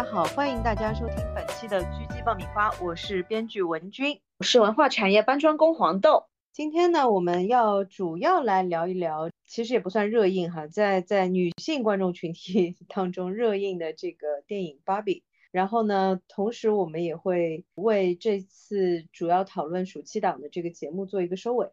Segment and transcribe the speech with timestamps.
[0.00, 6.24] 大家好，欢迎大家收听本期的狙击爆米花，我是编剧文君，我是文化产业搬砖工黄豆。
[6.54, 15.16] 今天呢，我们要主要来聊一聊，其实也不算热映哈，在在女性观众群体 当中热映的这个电影《芭比》。
[15.52, 21.68] 然后呢，同时我们也会为这次主要讨论暑期档的这个节目做一个收尾。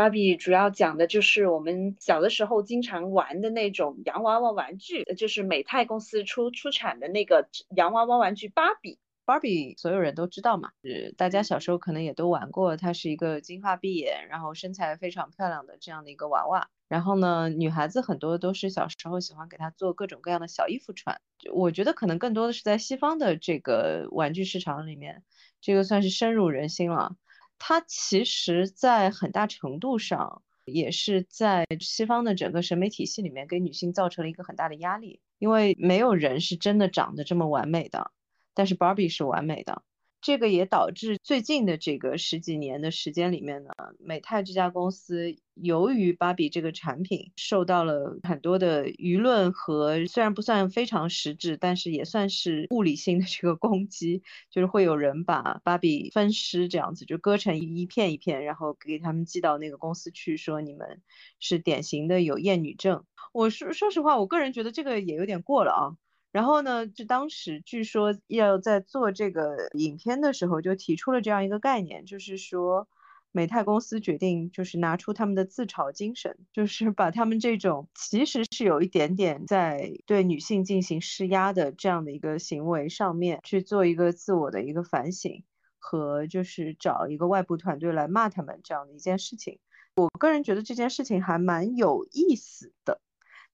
[0.00, 8.98] 芭比主要讲的就是我们小的时候经常玩的那种洋娃娃玩具，就是美泰公司出出产的那个洋娃娃玩具芭比。
[9.26, 16.70] 芭比所有人都知道嘛，是大家小时候可能也都玩过，它是一个金发碧眼，然后身材非常漂亮的这样的一个娃娃。
[16.88, 21.20] 然后呢，女孩子很多都是小时候喜欢给她做各种各样的小衣服穿。
[21.52, 25.22] 我觉得可能更多的是在西方的这个玩具市场里面，
[25.60, 27.16] 这个算是深入人心了。
[27.60, 38.10] 它其实，在很大程度上，也是在西方的整个审美体系里面，给女性造成了一个很大的压力，因为没有人是真的长得这么完美的，
[38.54, 39.82] 但是 Barbie 是完美的。
[40.20, 61.02] 这个也导致最近的这个十几年的时间里面呢，美泰这家公司由于芭比这个产品受到了很多的舆论和虽然不算非常实质，但是也算是物理性的这个攻击，就是会有人把芭比分尸这样子，就割成一片一片，然后给他们寄到那个公司去，说你们
[61.38, 63.04] 是典型的有厌女症。
[63.32, 65.96] 我说说实话，我个人觉得这个也有点过了啊。
[66.32, 72.88] 然后呢，就当时据说要在做这个影片的时候，就提出了这样一个概念，就是说
[73.32, 85.42] 美泰公司决定就是拿出他们的自嘲精神，就是把他们这种其实是有一点点在对女性进行施压的这样的一个行为上面去做一个自我的一个反省，
[85.78, 89.58] 和就是找一个外部团队来骂他们这样的一件事情。
[89.96, 93.00] 我个人觉得这件事情还蛮有意思的。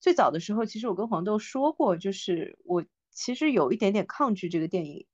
[0.07, 5.05] 最早的时候，其实我跟黄豆说过，就是我其实有一点点抗拒这个电影，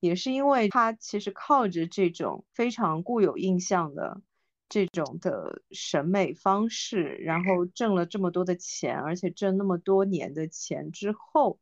[0.00, 4.20] 也是因为他其实靠着这种非常固有印象的
[4.68, 11.60] 这种的审美方式，然后挣了这么多的钱，而且挣那么多年的钱之后。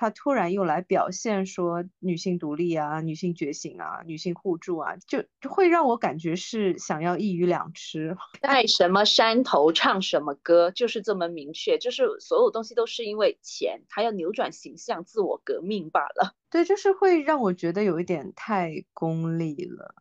[0.00, 16.34] 他突然又来表现说女性独立啊，女性觉醒啊，女性互助啊，就就会让我感觉是想要一鱼两吃， 在什么山头唱什么歌，就是这么明确，就是所有东西都是因为钱，他要扭转形象，自我革命罢了。
[16.48, 19.94] 对，就是会让我觉得有一点太功利了。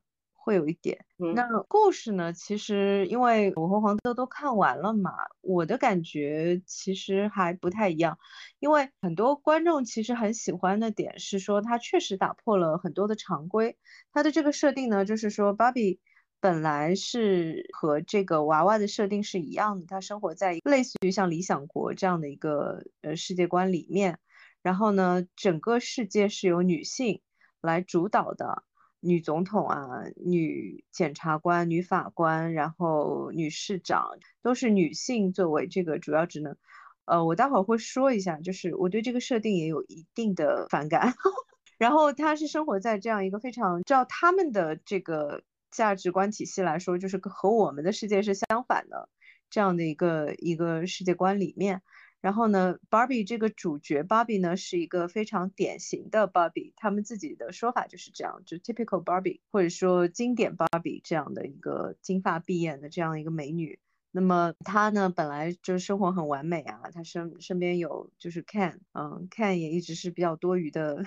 [0.49, 1.05] 会有一点，
[1.35, 2.33] 那故事呢？
[2.33, 5.11] 其实因为我和黄豆都看完了嘛，
[5.41, 8.17] 我的感觉其实还不太一样。
[8.57, 13.77] 因为很多观众其实很喜欢的点是说，它确实打破了很多的常规。
[14.11, 15.99] 它的这个设定呢，就是说芭比
[16.39, 24.17] 本来是和这个娃娃的设定是一样的，它生活在类似于像理想国这样的一个呃世界观里面。
[24.63, 27.21] 然后呢，整个世界是由女性
[27.61, 28.63] 来主导的。
[29.01, 34.09] 女总统啊，女检察官、女法官，然后女市长
[34.41, 36.57] 都是女性作为这个主要职能。
[37.05, 41.13] 呃，我待会儿会说一下，就是我对这个设定也有一定的反感。
[41.79, 49.09] 然后她是生活在这样一个非常照他们的这个价值观体系来说，就是和我们的世界是相反的
[49.49, 51.81] 这样的一个一个世界观里面。
[52.21, 63.79] 然后呢，Barbie 这个主角 Barbie 呢是一个非常典型的 Barbie，他们自己的说法就是这样，就 typical Barbie 或者说经典 Barbie 这样的一个金发碧眼的这样一个美女。
[64.11, 71.03] 那么她呢本来就是生活很完美啊，她身身边有就是 Ken，嗯，Ken 也一直是比较多余的。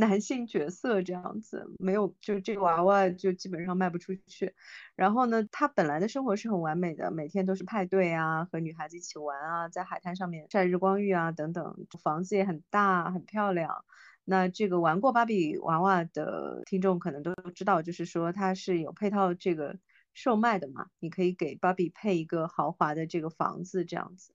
[0.00, 4.54] 男性角色这样子没有，就这个娃娃就基本上卖不出去。
[4.96, 13.84] 然后呢，他本来的生活是很完美的，每天都是派对啊，和女孩子一起玩啊，在海滩上面晒日光浴啊等等，房子也很大很漂亮。
[14.24, 19.78] 那这个玩过芭比娃娃的听众可能都知道，就是说它是有配套这个
[20.14, 24.32] 售卖的嘛，你可以给芭比配一个豪华的这个房子这样子。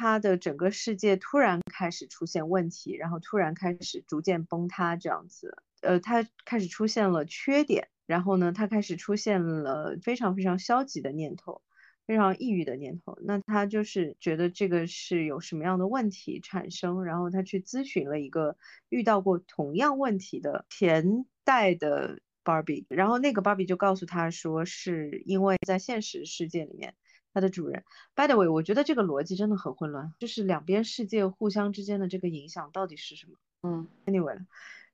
[0.00, 11.60] 他的整个世界突然开始出现问题，然后突然开始逐渐崩塌，这样子，呃，他开始出现了缺点，然后呢，他开始出现了非常非常消极的念头，
[12.06, 13.18] 非常抑郁的念头。
[13.20, 18.56] 那他就是觉得这个是有什么样的问题产生，然后他去咨询了一个
[18.88, 26.94] 遇到过同样问题的前代的芭比，然后那个芭比就告诉他说，是因为在现实世界里面。
[27.32, 27.84] 它的主人
[28.14, 33.34] ，by the way，我觉得这个逻辑真的很混乱，就是两边世界互相之间的这个影响到底是什么？
[33.62, 34.38] 嗯，anyway，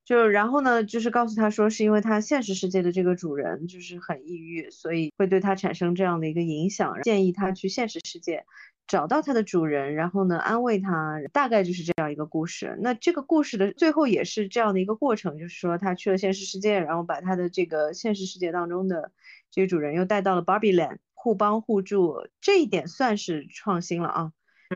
[0.05, 8.45] 就然后呢，就是告诉他说，是因为他现实世界的这个主人就是很抑郁，所以会对他产生这样的一个影响，建议他去现实世界
[8.87, 12.79] 找到它的主人，然后呢安慰它，大概就是这样一个故事。
[12.81, 19.13] 那这个故事的最后也是这样的一个过程，就是说他去了现实世界，然后把他的这个现实世界当中的
[19.51, 24.33] 这个主人又带到了 Barbie Land，互帮互助，这一点算是创新了啊。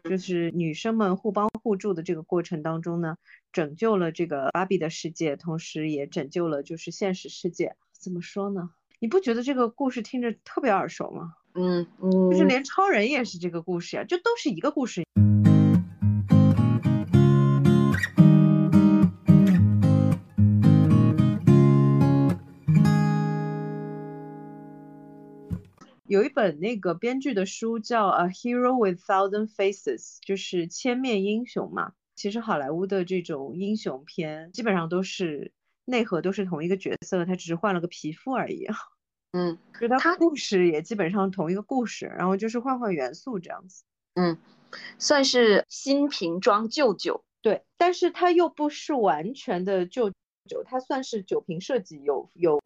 [0.09, 3.17] 就是女生们互帮互助的这个过程当中呢，
[3.53, 7.75] 拯救了这个芭比的世界，同时也拯救了就是现实世界。
[7.93, 8.71] 怎么说呢？
[9.01, 11.35] 你不觉得这个故事听着特别耳熟吗？
[11.61, 15.03] 嗯嗯，就是连超人也是这个故事呀，就都是一个故事。
[26.07, 31.93] 有一本那个编剧的书叫《A Hero with Thousand Faces》，就是千面英雄嘛。
[32.17, 35.53] 其实好莱坞的这种英雄片基本上都是
[35.85, 38.67] 内核都是同一个角色，他只是换了个皮肤而已。
[39.33, 43.85] 嗯，就它故事也基本上同一个故事，然后就是换换元素这样子。
[44.15, 44.39] 嗯，
[44.99, 47.25] 算是新瓶装旧酒。
[47.43, 50.11] 对，但是它又不是完全的旧
[50.49, 52.61] 酒，它算是酒瓶设计有有。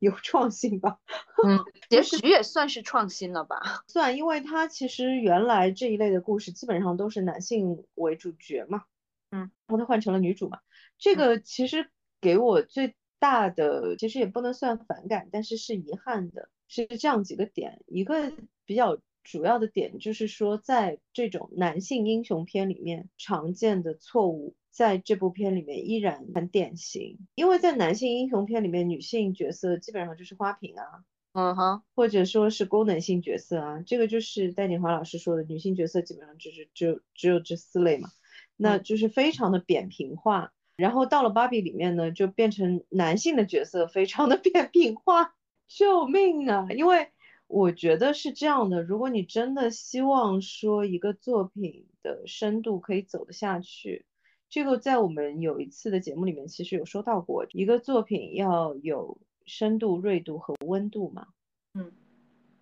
[0.00, 0.98] 有创新吧，
[1.46, 8.84] 嗯，结局也算是创新了吧， 算，因为它其实原来这一类的故事基本上都是男性为主角嘛，
[9.30, 10.58] 嗯，然后他换成了女主嘛，
[10.98, 11.90] 这个其实
[12.20, 18.32] 给我最大的，其实也不能算反感，但是是遗憾的，是这样几个点，一个
[18.64, 24.54] 比较主要的点就是说，在这种男性英雄片里面常见的错误。
[24.70, 30.84] 在这部片里面依然很典型，因为在男性英雄片里面，女性角色基本上就是花瓶啊，
[31.32, 38.08] 嗯哼，或者说是功能性角色啊，这个就是戴锦华老师说的，女性角色基本上就是只有只有这四类嘛，
[38.54, 40.52] 那就是非常的扁平化。
[40.78, 45.34] 然后到了芭比里面呢，就变成男性的角色非常的扁平化，
[45.66, 46.68] 救命啊！
[46.70, 47.08] 因为
[47.48, 54.06] 我觉得是这样的，如果你真的希望说一个作品的深度可以走得下去。
[54.48, 61.26] 这个在我们有一次的节目里面，其实有说到过，一个作品要有深度、锐度和温度嘛。
[61.74, 61.92] 嗯，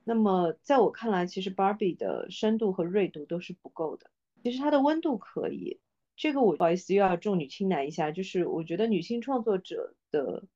[0.04, 4.10] 那么在我看来，其实 Barbie 的深度和锐度都是不够的。
[4.42, 5.78] 其实它的温度可以，
[6.16, 10.46] 这个我不好意思又要重女轻男一下，就是我觉得女性创作者的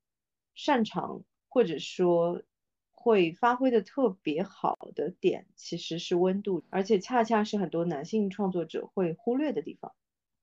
[0.54, 2.42] 擅长或者说
[2.90, 9.92] 会发挥的特别好的点，其实是温度，而且恰恰是很多男性创作者会忽略的地方。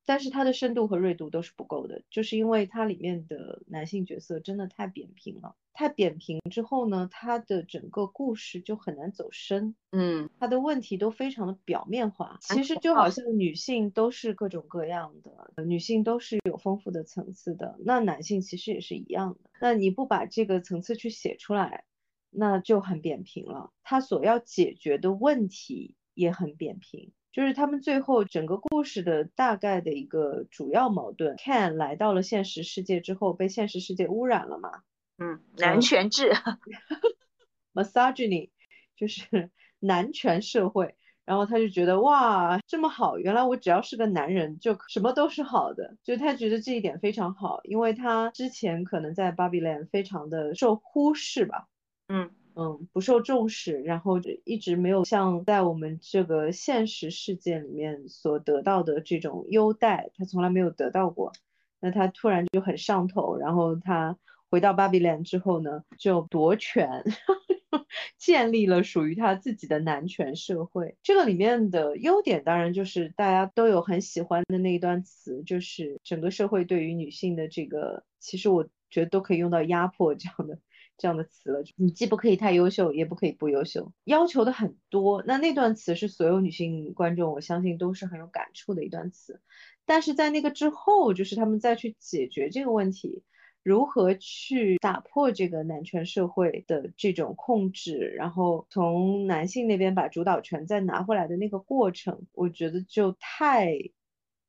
[0.07, 5.57] 但是它的深度和锐度都是不够的，就是因为它里面的男性角色真的太扁平了。
[5.73, 9.75] 太扁平之后呢，它的整个故事就很难走深。
[9.91, 12.39] 嗯，它的问题都非常的表面化。
[12.41, 19.49] 其实就好像女性都是各种各样的，女性都是有丰富的层次的，那男性其实也是一样的。
[19.59, 21.83] 那你不把这个层次去写出来，
[22.29, 23.71] 那就很扁平了。
[23.83, 27.11] 他所要解决的问题也很扁平。
[27.37, 34.81] 就是他们最后整个故事的大概的一个主要矛盾，Ken 来到了现实世界之后，被现实世界污染了嘛？
[35.19, 36.31] 嗯，男权制，
[37.75, 38.49] misogyny，
[38.95, 40.95] 就是男权社会。
[41.25, 51.67] 然后他就觉得哇，这么好，原来我只要是个男人就什么都是好的，就他觉得这一点非常好，因为他之前可能在 Barbie Land 非常的受忽视吧。
[52.07, 52.31] 嗯。
[52.59, 61.33] 嗯，不受重视，然后一直没有像在我们这个现实世界里面所得到的这种优待，他从来没有得到过。
[61.79, 64.17] 那他突然就很上头，然后他
[64.49, 67.03] 回到巴比伦之后呢，就夺权，
[68.17, 70.95] 建立了属于他自己的男权社会。
[71.03, 80.57] 这个里面的优点当然就是大家都有很喜欢的那一段词，就是整个社会对于女性的这个，其实我觉得都可以用到压迫这样的。
[80.97, 85.23] 这样的词了，你既不可以太优秀，也不可以不优秀，要求的很多。
[85.27, 89.39] 那那段词是所有女性观众，我相信都是很有感触的一段词。
[89.85, 93.23] 但是在那个之后，就是他们再去解决这个问题，
[93.63, 103.77] 如何去打破这个男权社会的这种控制，然后从男性那边把主导权再拿回来的那个过程，我觉得就太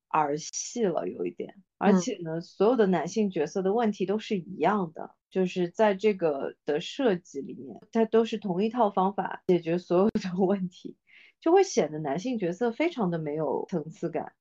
[0.08, 1.54] 儿戏了，有一点。
[1.76, 5.14] 而且呢，所有的男性角色的问题都是一样的。
[5.30, 10.96] 就是在这个的设计里面，它都是同一套方法解决所有的问题，
[11.38, 14.32] 就会显得男性角色非常的没有层次感。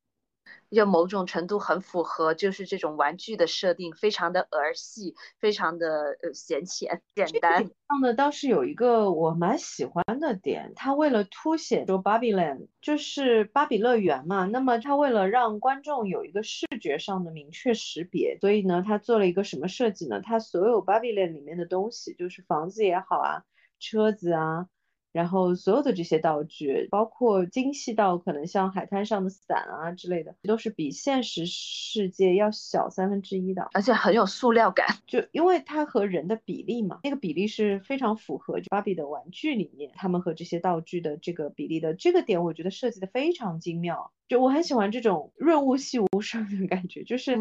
[0.70, 7.64] 就某种程度很符合，就是这种玩具的设定，非常的儿戏，非常的呃闲浅简单。
[7.64, 20.22] 这样的倒是有一个我蛮喜欢的点，他为了凸显说 Barbie Land 就是芭比乐园嘛，那么他为了让观众有一个视觉上的明确识别，所以呢，他做了一个什么设计呢？
[20.22, 23.44] 他所有 Barbie Land 里面的东西，就是房子也好啊，
[23.80, 24.68] 车子啊。
[25.18, 34.86] 然后所有的这些道具，包括精细到可能像海滩上的伞啊之类的，都是比现实世界要小三分之一的，而且很有塑料感。
[35.08, 41.96] 就因为它和人的比例嘛，那个比例是非常符合芭比的玩具里面他们和这些道具的这个比例的。
[41.96, 47.40] 这个点我觉得设计的非常精妙，就我很喜欢这种润物细无声的感觉，就是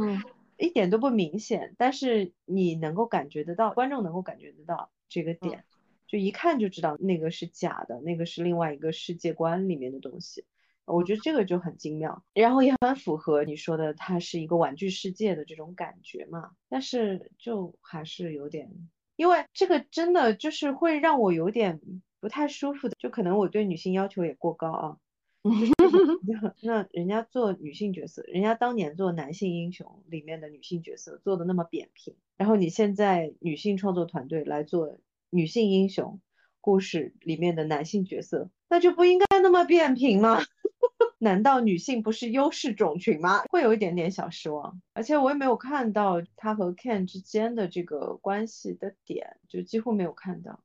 [0.56, 5.62] 一点都不明显，但是你能够感觉得到，观众能够感觉得到这个点。
[6.06, 10.44] 就一看就知道那个是假的，那个是另外一个世界观里面的东西，
[10.84, 16.52] 我觉得这个就很精妙，然后也很符合你说的它是一个玩具世界的这种感觉嘛。
[16.68, 18.70] 但是就还是有点，
[19.16, 21.80] 因为这个真的就是会让我有点
[22.20, 24.96] 不太舒服的，就可能我对女性要求也过高啊。
[26.62, 35.00] 那人家做女性角色，人家当年做男性英雄里面的女性角色做的那么扁平，然后你现在女性创作团队来做。
[35.36, 36.18] 女性英雄
[36.62, 40.40] 故事里面的男性角色，那就不应该那么扁平吗？
[41.20, 43.42] 难道女性不是优势种群吗？
[43.50, 50.58] 会有一点点小失望，而且我也没有看到他和 Ken 之间的这个关系的点，就几乎没有看到。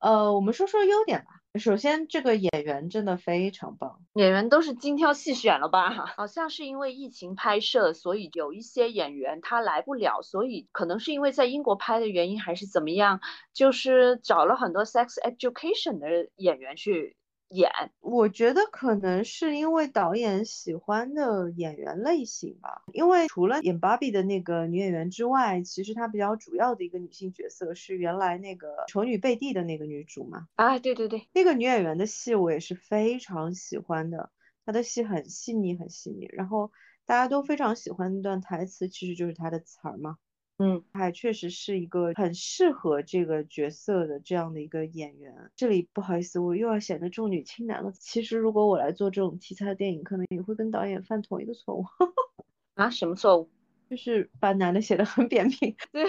[0.00, 1.33] 呃，我们说说优点吧。
[1.58, 5.90] 首先，这个演员真的非常棒，演员都是精挑细选了吧？
[6.16, 13.20] 好像是因为疫情拍摄，所以有一些演员他来不了，所以可能是因为在英国拍的原因，还是怎么样，
[13.52, 17.16] 就是找了很多 Sex Education 的演员去。
[17.54, 17.70] 演，
[18.00, 22.82] 我觉得可能是因为导演喜欢的演员类型吧。
[22.92, 30.48] 因为除了演芭比的那个女演员之外，其实她比较主要的一个女性角色是原来那个丑女贝蒂的那个女主嘛。
[30.56, 34.30] 啊，对对对，那个女演员的戏我也是非常喜欢的，
[34.66, 36.72] 她的戏很细腻很细腻，然后
[37.06, 40.16] 大家都非常喜欢那段台词，其实就是她的词儿嘛。
[40.58, 45.50] 嗯，他确实是一个很适合这个角色的这样的一个演员。
[45.56, 47.90] 这里不好意思，我又要显得重女轻男了。
[47.92, 51.84] 其实如果我来做这种题材的电影，可能也会跟导演犯同一个错误。
[52.74, 53.50] 啊，什么错误？
[53.90, 55.74] 就是把男的写的很扁平。
[55.92, 56.04] 对，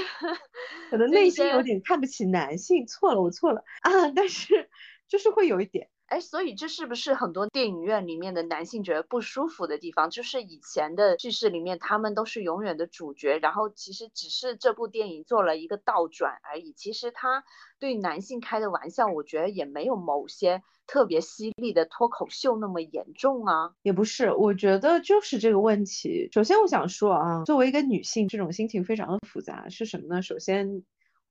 [0.92, 2.86] 可能内心有点看不起男性。
[2.88, 4.12] 错了，我错了啊！
[4.16, 4.70] 但是
[5.08, 5.90] 就是会有一点。
[6.08, 10.12] 哎，所以这是不是很多电影院里面的男性觉得不舒服的地方？
[10.12, 16.74] 就是以前的叙事里面，他们都是永远的主角，然后其实只是这部电影做了一个倒转而已。
[16.74, 17.44] 其实他
[17.80, 23.72] 对男性开的玩笑，我觉得也没有某些特别犀利的脱口秀那么严重啊。
[23.82, 26.30] 也不是，我觉得就是这个问题。
[26.32, 30.22] 首先，我想说啊，作为一个女性，这种心情非常的复杂，是什么呢？
[30.22, 30.84] 首先。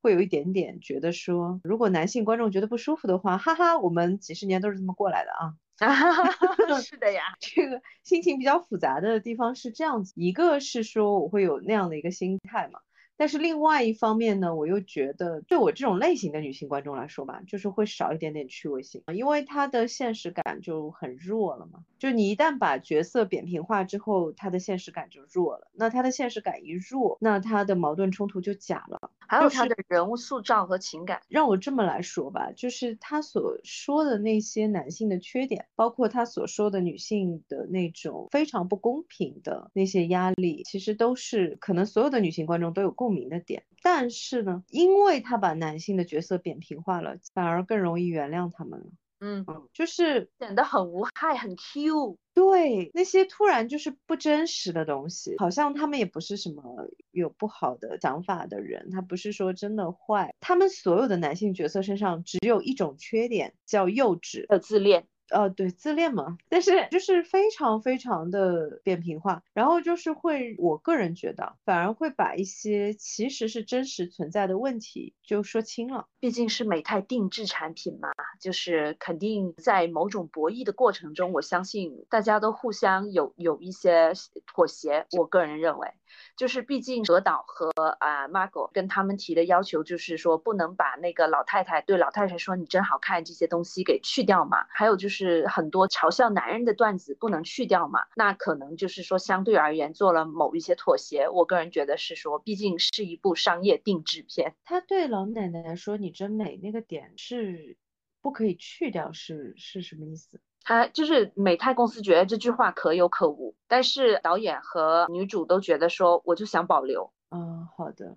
[0.05, 5.55] 会有一点点觉得说，如果男性观众觉得不舒服的话，哈哈，我们几十年都是这么过来的啊。
[6.83, 12.81] 是的呀， 这个心情比较复杂的地方是这样子，一个是说我会有那样的一个心态嘛。
[13.17, 21.85] 但是另外一方面呢，我又觉得对我这种类型的女性观众来说吧，就是会少一点点趣味性，因为她的现实感就很弱了嘛。
[21.99, 25.69] 就你一旦把角色扁平化之后，她的现实感就弱了。
[25.73, 29.11] 那她的现实感一弱，那她的矛盾冲突就假了。
[29.27, 31.21] 还有她的人物塑造和情感。
[31.29, 43.04] 让我这么来说吧，就是她所说的那些男性的缺点，包括她所说的女性的那种非常不公平的那些压力，其实都是可能所有的女性观众都有共。
[43.05, 48.87] 共鸣的点，但是呢，因为他把男性的角色扁平化了，反而更容易原谅他们了。
[49.21, 52.17] 嗯嗯，就是显得很无害，很 Q。
[52.33, 56.63] 对，那些突然就是不真实的东西，好像他们也不是什么
[57.11, 60.35] 有不好的想法的人，他不是说真的坏。
[60.41, 65.07] 他们所有的男性角色身上只有一种缺点，叫幼稚和自恋。
[65.35, 76.07] 呃，对，自恋嘛，但是就是非常非常的扁平化，然后就是会，我个人觉得反而会把一些其实是真实存在的问题就说清了。
[76.21, 78.11] 毕竟是美泰定制产品嘛，
[78.41, 84.13] 就是肯定在某种博弈的过程中，我相信大家都互相有有一些
[84.47, 85.07] 妥协。
[85.19, 85.89] 我个人认为。
[86.37, 101.29] 就是毕竟何导和啊 m a r g o 跟他们提的要求就是说不能把那个老太太对老太太说你真好看这些东西给去掉嘛，还有就是很多嘲笑男人的段子不能去掉嘛，那可能就是说相对而言做了某一些妥协。
[101.29, 107.77] 我个人觉得是说，毕竟是一部商业定制片，他对老奶奶说你真美那个点是
[108.21, 110.41] 不可以去掉，是是什么意思？
[110.65, 117.13] 他就是美泰公司觉得这句话可有可无，但是导演和女主都觉得说，我就想保留。
[117.31, 118.17] 嗯，好的。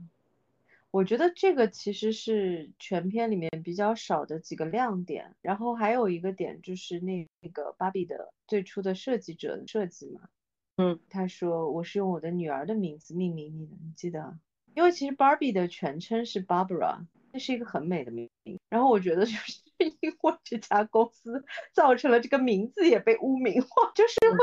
[0.90, 5.36] 我觉得这个其实是全片里面比较少的几个亮点。
[5.42, 10.22] 然后还有一个点就是那那个芭比的最初的设计者的设计嘛，
[10.78, 14.38] 嗯，他说我是用我的女儿的名字命名你的，你记得？
[14.74, 17.06] 因为其实 Barbie 的全称是 Barbara，
[17.38, 18.28] 那是一个很美的名。
[18.68, 24.40] 然后我觉得就是因为这家公司造成了这个名字也被污名化，就是会。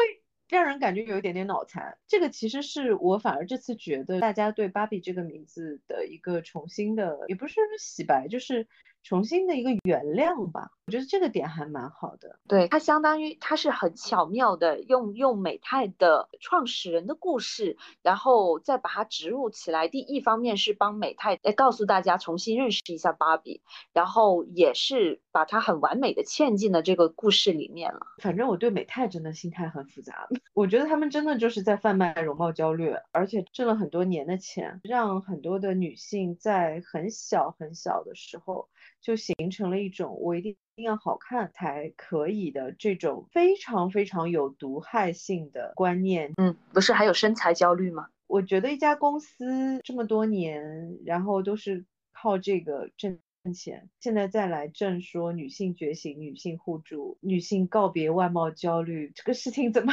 [0.50, 8.68] 让人感觉有一点点脑残，这个其实是我反而这次觉得大家对芭比这个名字的一个重新的，也不是洗白，就是。
[9.04, 12.40] 重新的一个原谅吧，我觉得这个点还蛮好的。
[12.48, 19.88] 对，它相当于它是很巧妙的用用美泰的创始人的故事，然后再把它植入起来。
[19.88, 23.60] 第一方面是帮美泰来告诉大家重新认识一下芭比，
[23.92, 28.06] 然后也是把它很完美的嵌进了这个故事里面了。
[28.22, 38.70] 反正我对美泰真的心态很复杂， 我觉得他们真的就是在贩卖容貌焦虑，而且挣了很多年的钱，让很多的女性在很小很小的时候。
[39.04, 46.32] 就形成了一种我一定一定要好看才可以的这种非常非常有毒害性的观念。
[46.38, 48.08] 嗯，不是还有身材焦虑吗？
[48.26, 51.84] 我觉得一家公司这么多年，然后都是
[52.14, 53.20] 靠这个挣
[53.54, 59.92] 钱，现在再来挣说女性觉醒、女性互助、女性告别外貌焦虑，这个事情怎么？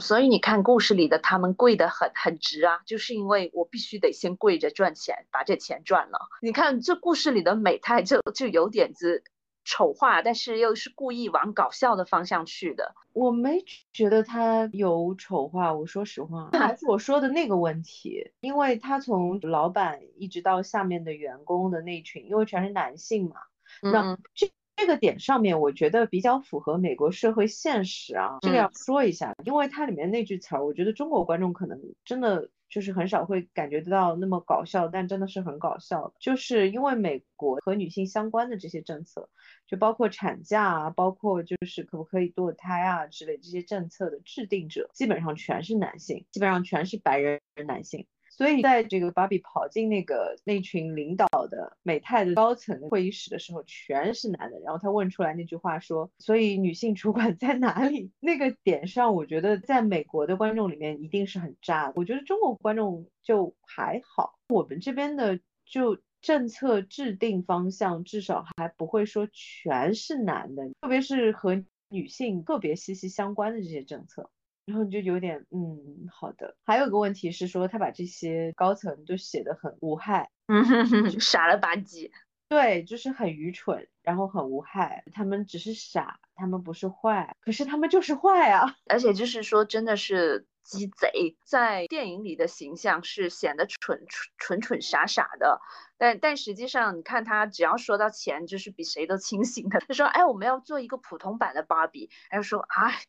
[0.00, 6.18] 所以你看故事里的他们跪得很很直啊，就是因为我必须得先跪着赚钱，把这钱赚了。
[6.40, 9.24] 你看这故事里的美泰就就有点子
[9.64, 12.94] 丑化，但是又是故意往搞笑的方向去的。
[13.12, 23.36] 我没觉得他有丑化，我说实话，还是我说的那个问题，因为他从老板一直到下面的员工的那群，因为全是男性嘛，
[23.82, 24.50] 那这。
[24.76, 39.30] 这个点上面，我觉得比较符合美国社会现实啊，这个要说一下，因为它里面那句词儿，我觉得中国观众可能真的就是很少会感觉得到那么搞笑，但真的是很搞笑，就是因为美国和女性相关的这些政策，
[39.66, 48.06] 就包括产假啊，包括就是可不可以堕胎啊之类这些政策的制定者，基本上全是男性，基本上全是白人男性。
[48.36, 54.60] 所以在这个芭比跑进那个那群领导的美泰的高层会议室的时候，全是男的。
[54.60, 61.92] 然后他问出来那句话说：“所以女性主管在哪里？” 那个点上，我觉得在美国的观众里面一定是很炸。
[61.96, 74.28] 我觉得中国观众就还好，我们这边的就政策制定方向至少还不会说全是男的，特别是和女性特别息息相关的这些政策。
[74.66, 76.56] 然后你就有点嗯，好的。
[76.64, 80.62] 还有个问题是说，他把这些高层都写得很无害， 嗯，
[81.20, 82.10] 傻了吧唧。
[82.48, 85.02] 对，就是很愚蠢，然后很无害。
[85.12, 88.76] 他们只是傻，他们不是坏，可是他们就是坏啊。
[88.88, 95.60] 而且就是说，真的是鸡贼，在电影里的形象是显得蠢蠢蠢蠢傻傻的，
[95.98, 99.80] 但但实际上，你看他只要说到钱，就是比谁都清醒的。
[99.80, 103.00] 他说：“哎，我们要做一个普通版的芭比。”他就说：“哎。”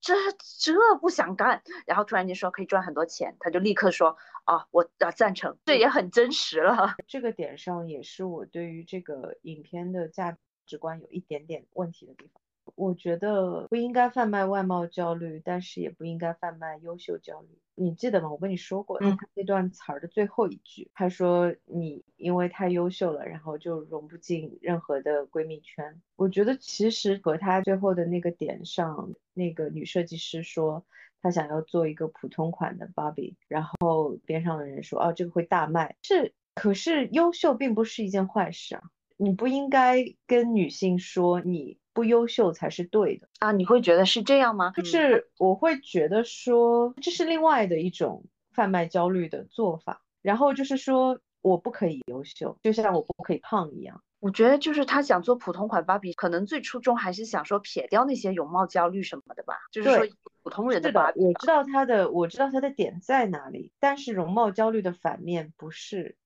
[0.00, 0.14] 这
[0.58, 6.94] 这不想干，然后突然间说可以赚很多钱，他就立刻说啊，我啊赞成，这也很真实了。
[7.06, 12.39] 这个点上也是我对于这个影片的价值观有一点点问题的地方。
[12.74, 17.48] 我觉得不应该贩卖外貌焦虑，但是也不应该贩卖优秀焦虑。
[17.74, 18.30] 你记得吗？
[18.30, 26.00] 我跟你说过，他那段词儿的最后一句，他说你因为太优秀了，然后就融不进任何的闺蜜圈。
[26.16, 30.84] 我觉得其实和他最后的那个点上，那个女设计师说
[31.22, 38.82] 她想要做一个普通款的芭比，然后边上的人说哦这个会大卖，是可是优秀并不是一件坏事啊，
[39.20, 41.78] 你不应该跟女性说你。
[41.92, 43.50] 不优秀才是对的啊！
[43.50, 44.70] 你会觉得是这样吗？
[44.76, 50.00] 就是我会觉得说这是另外的一种贩卖焦虑的做法。
[50.22, 54.00] 然后就是说我不可以优秀，就像我不可以胖一样。
[54.20, 59.54] 我觉得就是他想做普通款芭比，可能最初衷还是想说撇掉那些容貌焦虑什么的吧。
[59.72, 60.06] 就是说
[60.44, 61.20] 普通人的芭比。
[61.20, 63.72] 我知道他的，我知道他的点在哪里。
[63.80, 66.16] 但是容貌焦虑的反面不是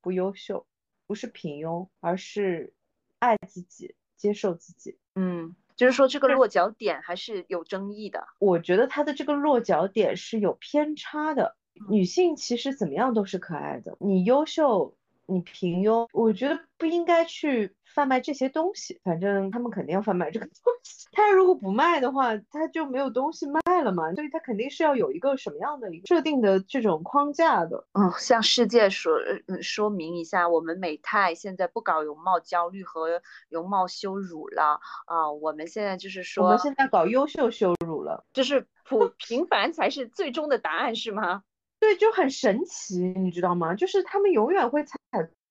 [0.00, 0.64] 不优秀，
[1.12, 2.72] 不是平庸，而是
[3.18, 3.94] 爱自己。
[4.16, 8.28] 接受自己，嗯，就是说这个落脚点还是有争议的。
[8.38, 11.56] 我觉得他的这个落脚点是有偏差的。
[11.90, 14.96] 女性其实怎么样都是可爱的，你优秀，
[15.26, 17.74] 你平庸，我觉得不应该去。
[17.94, 21.06] 贩卖这些东西，反正他们肯定要贩卖这个东西。
[21.12, 24.10] 他如果不卖的话，他就没有东西卖了嘛。
[24.14, 27.84] 所以他肯定是要有一个什么样的一个设定的这种框架的。
[27.92, 29.12] 嗯，向世界说
[29.60, 35.30] 说明一下，我们美泰现在不搞容貌焦虑和容貌羞辱了啊。
[35.30, 41.42] 我们现在就是说，我们现在搞优秀羞辱了，就是普平凡才是最终的答案，是吗？
[41.82, 43.74] 对，就很神奇，你知道吗？
[43.74, 44.96] 就是他们永远会踩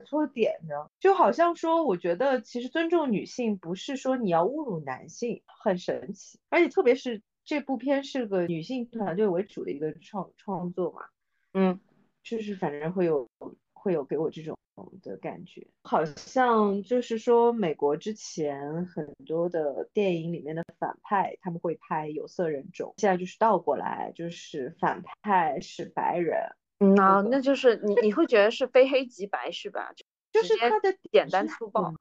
[0.05, 6.39] 错点的，就好像说，我觉得其实尊重女性不是说你要侮辱男性，很神奇。
[6.47, 11.01] 而且特别是这部片是个女性团队为主的一个创创作嘛，
[11.51, 11.77] 嗯，
[12.23, 13.29] 就是反正会有
[13.73, 14.57] 会有给我这种
[15.01, 26.39] 的感觉，好像就是说美国之前很多的电影里面的反派他们会拍有色人种，现在就是倒过来，就是反派是白人。
[26.79, 29.93] 嗯啊，那就是你你会觉得是非黑即白是吧？
[30.31, 31.93] 就是他的简单粗暴。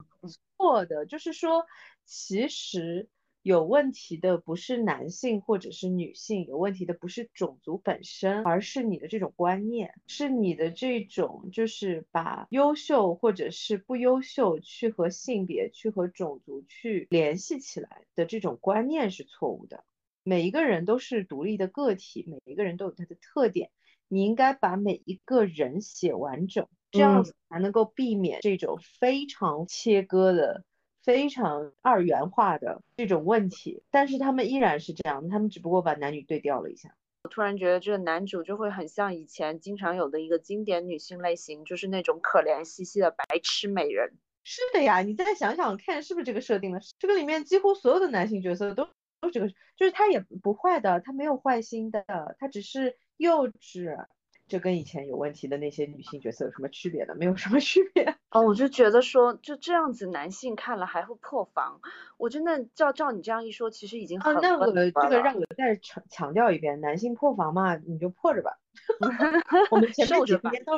[0.57, 1.65] 错的，就是说
[2.05, 3.09] 其实
[3.43, 19.83] 有问题的不是男性或者是女性，有问题的不是种族本身，而是你的这种观念，是你的这种就是把优秀或者是不优秀去和性别去和种族去联系起来的这种观念是错误的。
[20.23, 23.71] 每一个人都是独立的个体，每一个人都有他的特点。
[24.07, 30.65] 你应该把每一个人写完整，这样子才能够避免这种非常切割的、
[31.03, 33.83] 非常二元化的这种问题。
[33.91, 36.95] 但是他们依然是这样，他们只不过把男女对调了一下。
[37.23, 44.13] 我突然觉得这个男主就会很像以前经常有的一个经典女性类型，就是那种可怜兮兮的白痴美人。
[44.43, 46.79] 是的呀，你再想想看，是不是这个设定的？
[46.97, 48.87] 这个里面几乎所有的男性角色都
[49.19, 52.03] 都这个，就是他也不坏的，他没有坏心的，
[52.39, 52.97] 他只是。
[53.17, 54.07] 幼稚，
[54.51, 57.15] 这跟以前有问题的那些女性角色有什么区别呢？
[57.15, 58.41] 没有什么区别哦。
[58.41, 61.79] 我就觉得说，就这样子，男性看了还会破防。
[62.17, 68.57] 我真的照照你这样一说，其实已经很那我这个让我再强强调一遍，男性破防嘛，你就破着吧。
[69.71, 70.73] 我们前面几十年都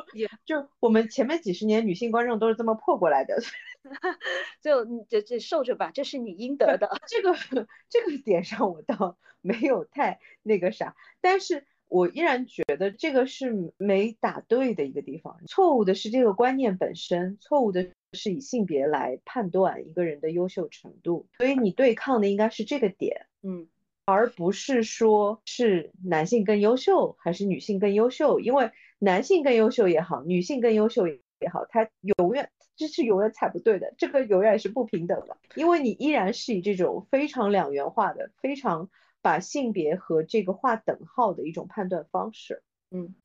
[0.45, 3.39] 就我们前面几十年女性观众都是这么破过来的。
[4.61, 6.95] 就你这这受着吧，这是你应得的。
[7.09, 7.35] 这个
[7.89, 11.65] 这个点上我倒没有太那个啥，但是。
[11.93, 23.67] 我依然觉得这个是没打对的一个地方，错误的是这个观念本身，错误的是以性别来判断一个人的优秀程度，所以你对抗的应该是这个点，嗯，
[24.05, 31.19] 而不是说是男性更优秀还是女性更优秀，因为男性更优秀也好，女性更优秀也
[31.53, 38.89] 好，它永远这是永远踩不对的，这个永远是不平等的，因为你依然是以这种非常两元化的，非常。
[39.23, 43.15] 把性别和这个划等号的一种判断方式，嗯。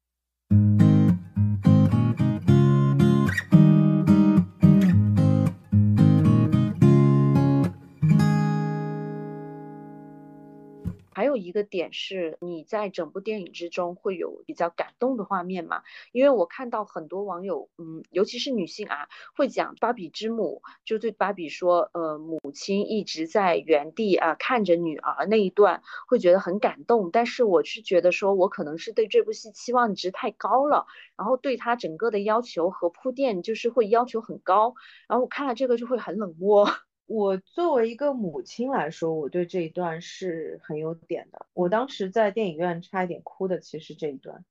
[11.28, 15.82] 有一个点是，你在整部电影之中会有比较感动的画面吗？
[16.10, 27.10] 因为我看到很多网友，嗯，尤其是女性啊，会讲芭比之母就对芭比说，呃，母亲一直在原地啊看着女儿那一段，会觉得很感动。
[27.12, 30.86] 但是我是觉得说，我可能是对这部戏期望值太高了，
[31.16, 34.74] 然后对他整个的要求和铺垫就是会要求很高，
[35.06, 36.66] 然后我看了这个就会很冷漠。
[37.08, 41.46] 我作为一个母亲来说，我对这一段是很有点的。
[41.54, 44.44] 我当时在电影院差一点哭的，其实这一段，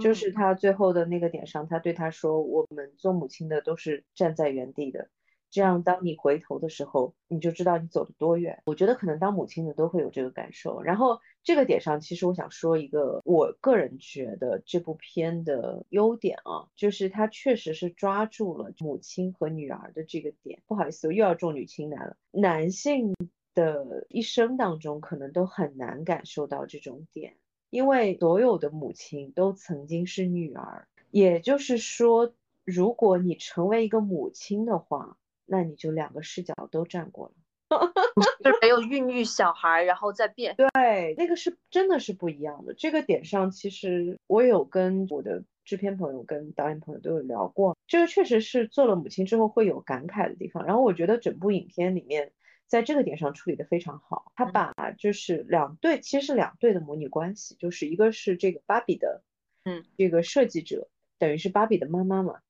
[0.00, 5.10] 就是他最后的那个点上，他对他说：“我们做母亲的都是站在原地的。”
[5.50, 8.62] 这样，当你回头的时候，你就知道你走了多远。
[8.66, 10.80] 我觉得可能当母亲的都会有这个感受。
[10.80, 20.62] 然后这个点上，其实我想说一个我个人觉得这部片的优点啊，就是它确实是抓住了母亲和女儿的这个点。
[20.66, 22.16] 不好意思，我又要重女轻男了。
[22.30, 23.12] 男性
[23.52, 27.34] 的一生当中，可能都很难感受到这种点，
[27.70, 30.86] 因为所有的母亲都曾经是女儿。
[31.10, 32.32] 也就是说，
[32.64, 35.16] 如果你成为一个母亲的话，
[35.50, 37.34] 那你就两个视角都站过了，
[38.44, 40.54] 就是没有孕育小孩然后再变。
[40.54, 42.72] 对，那个是真的是不一样的。
[42.74, 50.64] 这个点上，其实我有跟我的制片朋友、跟导演朋友都有聊过，这个确实是做了母亲之后会有感慨的地方。
[50.64, 52.32] 然后我觉得整部影片里面，
[52.68, 59.24] 在这个点上处理的非常好，他把就是两对，其实是两对的母女关系，就是一个是这个芭比的，
[59.64, 62.40] 嗯，这个设计者，等于是芭比的妈妈嘛。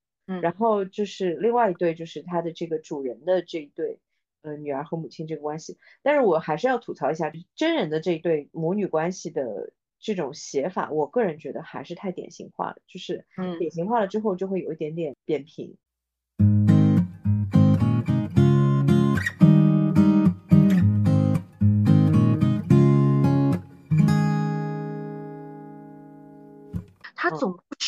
[0.43, 3.99] 然后就是另外一对，就是他的这个主人的这一对，
[4.43, 5.79] 呃，女儿和母亲这个关系。
[6.03, 13.27] 但是我还是要吐槽一下，真人的这一对母女关系的这种写法，我个人觉得还是太典型化了，就是
[13.59, 15.77] 典型化了之后就会有一点点扁平。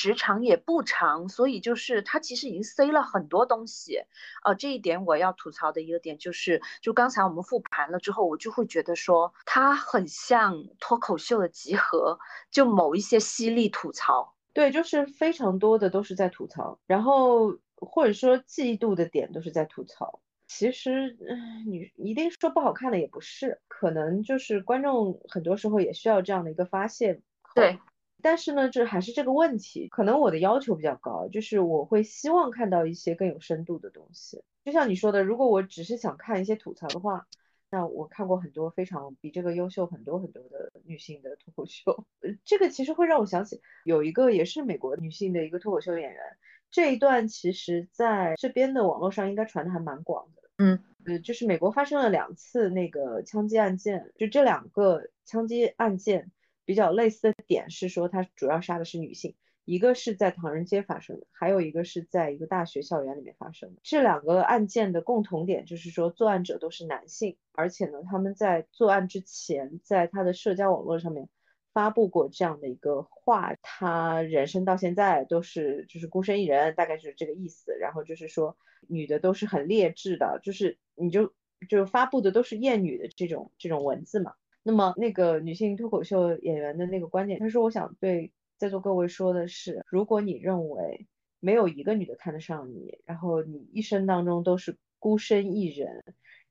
[0.03, 4.01] 时长也不长，所以就是它其实已经塞了很多东西，
[4.45, 12.19] 呃，这一点我要吐槽的一个点就是，就刚才我们复盘了之后，我就会觉得说它很像脱口秀的集合，
[12.51, 20.21] 就某一些犀利吐槽，对，就是非常多的都是在吐槽，然后或者说嫉妒的点都是在吐槽。
[20.49, 21.17] 其实，
[21.65, 27.21] 你一定说不好看的也不是，可能就是观众很多时候也需要这样的一个发泄。
[27.55, 27.79] 对。
[28.23, 34.43] 但是呢，这还是这个问题，可能我的要求比较高，就是我会希望看到一些更有深度的东西。
[34.65, 37.27] 就像你说的，如果我只是想看一些吐槽的话，
[37.69, 42.07] 那我看过很多非常比这个优秀很多很多的女性的脱口秀。
[42.21, 46.23] 呃，这个其实会让我想起有一个也是美国女性的一个脱口秀演员，
[46.71, 50.43] 这一段其实在这边的网络上应该传的还蛮广的。
[50.59, 56.31] 嗯，呃，就是美国发生了两次那个枪击案件，就这两个枪击案件。
[56.65, 63.81] 比较类似的点是说，他主要杀的是女性，一个是在唐人街发生的，还有一个是在一个大学校园里面发生的。
[63.83, 71.29] 这两个案件的共同点就是说，作案者都是男性，而且呢，他们在作案之前，在他的社交网络上面
[71.73, 77.77] 发布过这样的一个话：他人生到现在都是就是孤身一人，大概就是这个意思。
[77.79, 78.57] 然后就是说，
[78.89, 81.33] 女的都是很劣质的，就是你就
[81.69, 84.35] 就发布的都是厌女的这种这种文字嘛。
[84.65, 91.09] 那么那个女性脱口秀演员的那个观点，她说：“我想对在座各位说的是，如果你认为
[91.41, 96.05] 没有一个女的看得上你，然后你一生当中都是孤身一人，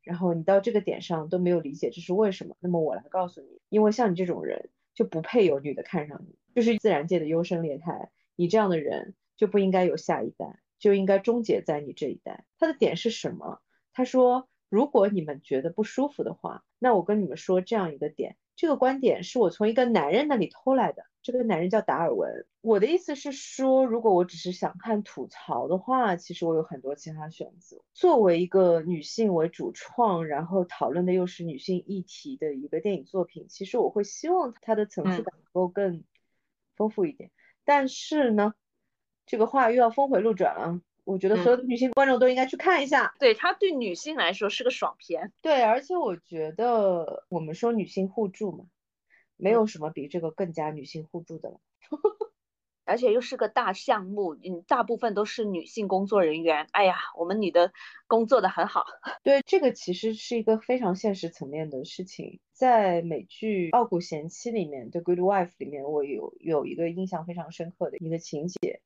[0.04, 12.44] 然后你到这个点上都没有理解这是为什么，那么我来告诉你，因为像你这种人就不配有女的看上你，就是自然界的优胜劣汰，你这样的人就不应该有下一代，就应该终结在你这一代。
[12.60, 13.62] 他的点是什么？
[13.94, 21.04] 他说。”如果你们觉得不舒服的话，那我跟你们说这样一个点，这个观点是我从一个男人那里偷来的。
[21.22, 22.48] 这个男人叫达尔文。
[22.62, 27.82] 我的意思是说，如果我只是想看吐槽的话，其实我有很多其他选择。
[27.94, 36.06] 作为一个女性为主创，然后讨论的又是女性议题的一个电影作品，其实我会希望它的层次感能够更
[36.78, 37.30] 丰富一点。
[37.66, 38.54] 但是呢，
[39.26, 40.80] 这个话又要峰回路转了。
[41.04, 45.32] 我觉得所有的女性观众都应该去看一下，对它对女性来说是个爽片。
[45.42, 48.66] 对，而且我觉得我们说女性互助嘛，
[49.36, 51.60] 没有什么比这个更加女性互助的了。
[52.84, 56.68] 而且又是个大项目，嗯，大部分都是女性工作人员。
[56.72, 57.72] 哎呀，我们女的
[58.08, 58.86] 工作的很好。
[59.24, 62.40] 对，这个其实是一个非常现实层面的事情。
[62.52, 68.82] 在美剧《傲骨贤妻》里面的《Good Wife》里面，我有有一个印象非常深刻的一个情节。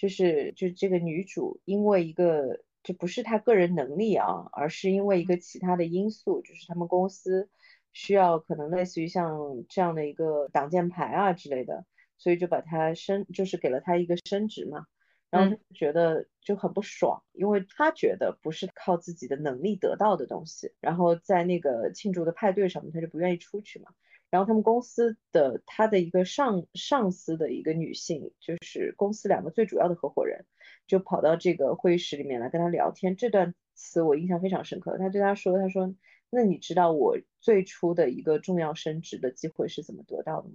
[0.00, 7.50] 就是就这个女主，因为一个这不是她个人能力啊，而是因为一个其他的因素，就是他们公司
[7.92, 11.84] 需要可能类似于像这样的一个挡箭牌啊之类的，
[12.16, 14.86] 所以就把她升，就是给了她一个升职嘛。
[15.28, 20.72] 然后她觉得就很不爽，因为她觉得不是靠自己的能力得到的东西。
[20.80, 23.90] 然后在那个庆祝的派对上面，她就不愿意出去嘛。
[24.30, 30.46] 然后他们公司的他的一个上上司的一个女性，就是公司两个最主要的合伙人，
[30.86, 33.16] 就跑到这个会议室里面来跟他聊天。
[33.16, 34.96] 这段词我印象非常深刻。
[34.98, 35.92] 他对他说：“他说，
[36.30, 40.54] 那你知道我最初的一个重要升职的机会是怎么得到的吗？”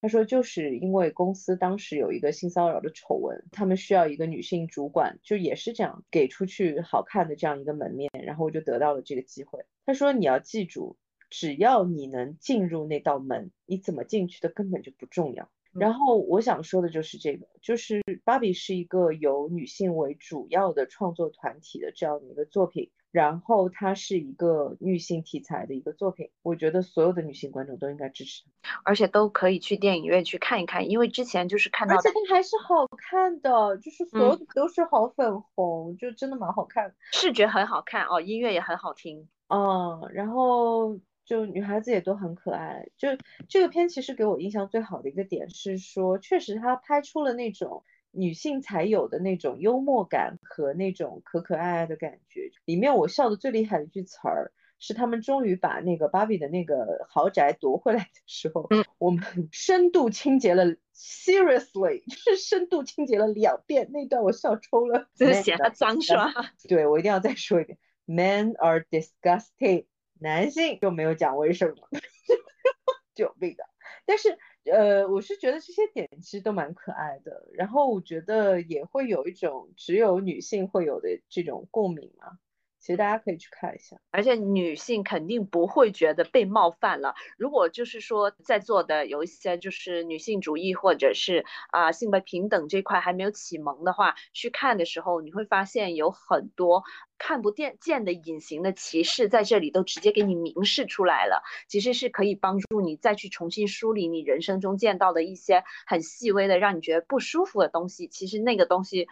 [0.00, 10.96] 他说：“就是因为公司当时有一个性骚扰的丑闻，他们需要一个女性主管，就也是这样给出去好看的这样一个门面，然后我就得到了这个机会。”他说：“你要记住。”
[11.32, 15.48] 只要你能进入那道门，你怎么进去的根本就不重要。
[15.72, 28.44] 然后我想说的就是这个，就是芭比是一个由女性为主要的创作团体的这样的一个作品，然后它是一个女性题材的一个作品，我觉得所有的女性观众都应该支持，
[28.84, 41.00] 而且都可以去电影院去看一看，因为之前就是看到，而且它还是好看的，就是所有的都是好粉红，就真的蛮好看，视觉很好看哦，音乐也很好听，嗯，然后。
[41.24, 42.86] 就女孩子也都很可爱。
[42.96, 43.08] 就
[43.48, 52.50] 这个片其实给我印象最好的一个点是说，确实它拍出了那种女性才有的那种幽默感和那种可可爱爱的感觉。
[52.64, 63.88] 里面我笑的最厉害的一句词儿是他们终于把那个芭比的那个豪宅夺回来的时候，我们深度清洁了，seriously 就是深度清洁了两遍。
[63.92, 66.32] 那段我笑抽了，就是嫌它脏是吧？
[66.68, 69.86] 对，我一定要再说一遍，Men are disgusting。
[70.22, 71.88] 男性就没有讲为什么，
[73.14, 73.64] 救命的。
[74.04, 77.48] 但是，呃，我是觉得这些点其实都蛮可爱的。
[77.52, 82.38] 然后我觉得也会有一种只有女性会有的这种共鸣嘛。
[82.82, 87.14] 其实大家可以去看一下，而且女性肯定不会觉得被冒犯了。
[87.38, 96.82] 如果就是说在座的有一些就是女性主义或者是啊性别平等这块还没有启蒙的话，去看的时候你会发现有很多
[97.18, 101.44] 看不见见的隐形的歧视在这里都直接给你明示出来了。
[101.68, 108.08] 其实是可以帮助你再去重新梳理你人生中见到的一些很细微的让你觉得不舒服的东西。
[108.08, 109.06] 其实那个东西。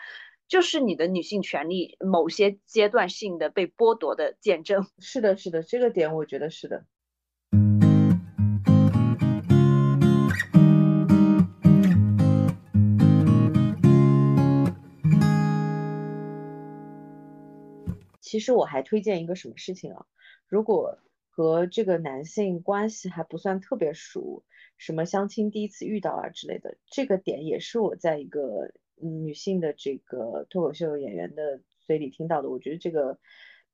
[0.51, 4.85] 就是你的女性权利某些阶段性的被剥夺的见证。
[4.99, 6.85] 是的，是的，这个点我觉得是的。
[18.21, 20.05] 其实我还推荐一个什么事情啊？
[20.49, 24.43] 如果和这个男性关系还不算特别熟，
[24.79, 28.73] 什么相亲第一次遇到啊之类的，这个点也是我在一个。
[29.01, 33.19] 女性的这个脱口秀演员的嘴里听到的，我觉得这个，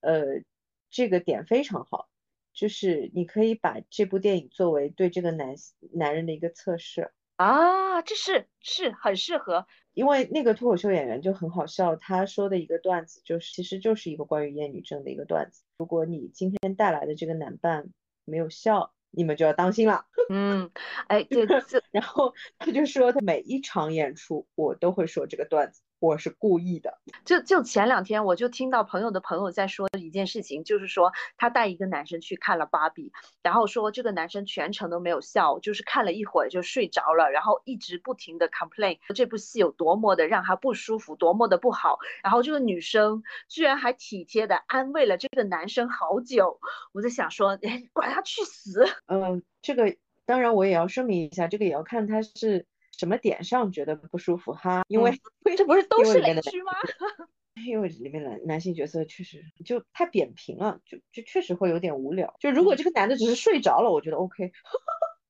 [0.00, 0.42] 呃，
[0.90, 2.08] 这个点非常好，
[2.52, 5.54] 就是你可以把这部电影作为对这个男
[5.92, 7.12] 男人的一个测试。
[7.36, 17.92] 啊，这是是很适合，因为那个脱口秀演员就很好笑，他说的一个段子就是，其实就是一个关于厌女症的一个段子，如果你今天带来的这个男伴
[18.24, 18.95] 没有笑。
[19.10, 20.06] 你们就要当心了。
[20.28, 20.70] 嗯，
[21.08, 21.46] 哎，对，
[21.92, 25.82] 然后他就说，他每一场演出我都会说这个段子。
[25.98, 46.60] 我是故意的，就就前两天我就听到朋友的朋友在说一件事情，就是说他带一个男生去看了芭比，然后说这个男生全程都没有笑，就是看了一会儿就睡着了，然后一直不停的 complain 这部戏有多么的让他不舒服，多么的不好，然后这个女生居然还体贴的安慰了这个男生好久，
[46.92, 48.86] 我在想说，哎，管他去死。
[49.06, 52.66] 嗯，这个当然我也要声明一下，这个也要看他是。
[52.98, 54.82] 什么点上觉得不舒服哈？
[54.88, 55.12] 因为
[55.56, 56.72] 这不是都是雷区吗？
[57.66, 62.34] 因为里面的男性角色确实就太扁平了，就就确实会有点无聊。
[62.38, 64.52] 就如果这个男的只是睡着了，我觉得 OK，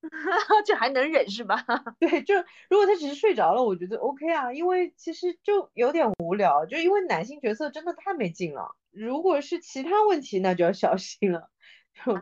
[0.67, 1.65] 这还能忍是吧？
[2.01, 2.35] 对，就
[2.69, 8.75] 如果他只是睡着了，我觉得 OK 啊，因为其实就有点无聊，就因为男性角色真的太没劲了。
[8.91, 11.49] 如果是其他问题，那就要小心了。
[11.95, 12.19] 就。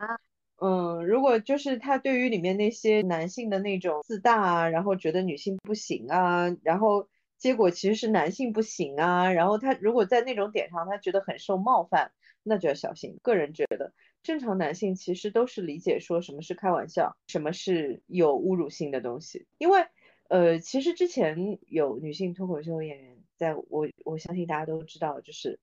[0.57, 13.17] 嗯，如果就是他对于里面那些男性的那种自大啊，然后觉得女性不行啊，然后结果其实是男性不行啊，然后他如果在那种点上他觉得很受冒犯，那就要小心。
[13.21, 13.91] 个人觉得，
[14.23, 19.45] 正常男性其实都是理解说什么是开玩笑，什么是有侮辱性的东西。
[19.57, 19.85] 因为
[20.29, 25.59] 呃，其实之前有女性脱口秀演员，在我我相信大家都知道，就是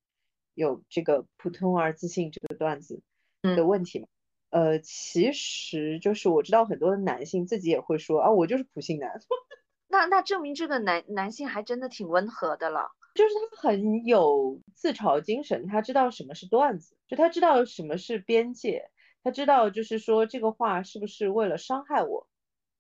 [0.55, 3.01] 有这个普通而自信这个段子
[3.41, 4.07] 的问题嘛。
[4.53, 9.11] 呃，其实就是我知道很多的男性自己也会说啊，我就是普信男。
[9.89, 18.91] 那那证明这个男男性还真的挺温和的了，就是他很有自嘲精神，他知道什么是段子，就他知道什么是边界，
[19.25, 22.29] 他知道就是说这个话是不是为了伤害我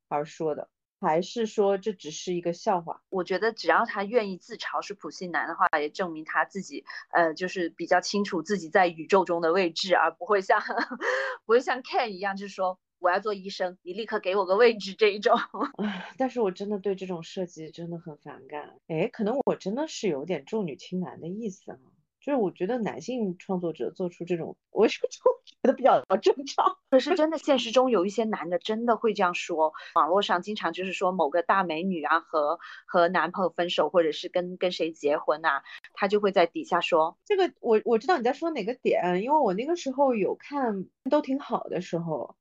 [0.08, 0.68] 而说的。
[1.06, 3.02] 还是说这只是一个笑话？
[3.08, 10.60] 我觉得只要他愿意自嘲是普信男的话，也证明他自己，呃，就是比较清楚自己在宇宙中的位置，而不会像
[11.44, 15.36] 不会像 Ken 一样，就是说我要做医生，你立刻给我个位置这一种。
[16.16, 18.78] 但是我真的对这种设计真的很反感。
[18.86, 21.78] 哎，可能我真的是有点重女轻男的意思啊。
[22.22, 24.94] 就是我觉得男性创作者做出这种，我 就
[25.44, 26.78] 觉得比较正常。
[26.88, 35.62] 可是真的现实中有一些男的真的会这样说，网络上经常就是说某个大美女啊和和男朋友分手，或者是跟跟谁结婚呐，
[35.94, 37.52] 他就会在底下说这个。
[37.60, 42.36] 我我知道你在说哪个点，因为我那个时候有看都挺好的时候，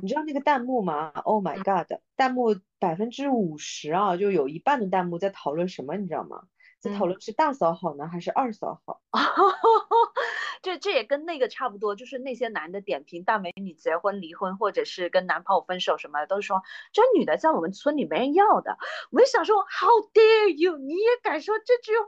[0.00, 6.44] 你知道那个弹幕吗？Oh my god，弹幕百分之五十啊，就有一半的弹幕在讨论什么，你知道吗？
[6.84, 9.00] 在讨论是大嫂好呢，还是二嫂好？
[10.60, 18.76] 这这也跟那个差不多，就是那些男的点评大美女结婚、离婚，或者是跟男朋友分手什么的，都是说这女的在我们村里没人要的。
[19.10, 20.76] 我就想说，How dare you？
[20.76, 22.06] 你也敢说这句话？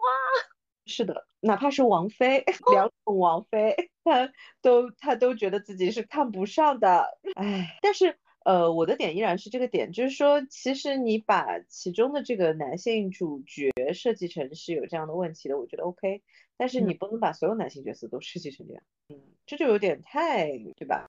[0.86, 7.18] 是的，哪怕是王菲， 两种王菲，她都她都觉得自己是看不上的。
[7.34, 8.18] 哎，但是。
[8.46, 16.22] 呃，我的点依然是这个点，就是说，其实你把其中的这个男性主角设计成是有这样的问题的，我觉得 OK，
[16.56, 21.09] 但是你不能把所有男性角色都设计成这样，嗯，这就有点太，对吧？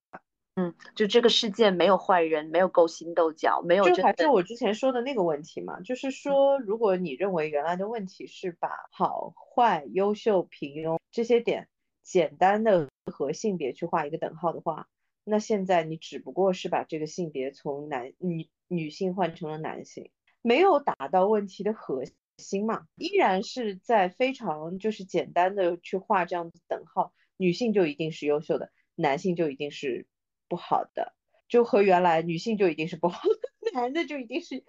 [0.56, 11.70] 嗯，就这个世界没有坏人，没有勾心斗角，没有就还是我之前说的那个问题嘛，就是说，如果你认为原来的问题是把好坏、优秀、平庸这些点
[12.02, 14.88] 简单的和性别去画一个等号的话。
[15.30, 20.10] 那现在你只不过是把这个性别从男女女性换成了男性，
[20.42, 22.04] 没有达到问题的核
[22.38, 22.88] 心嘛？
[22.96, 30.08] 依然是在非常就是简单的去画这样的等号，女性就一定是优秀的，男性就一定是
[30.48, 31.14] 不好的，
[31.50, 34.64] 就和原来女性就一定是不好的， 男的就一定是，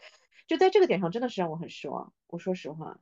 [0.49, 2.13] 就在这个点上真的是让我很失望。
[2.27, 2.99] 我说实话，